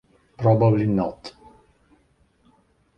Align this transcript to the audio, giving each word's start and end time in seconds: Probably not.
Probably 0.39 0.87
not. 0.87 1.31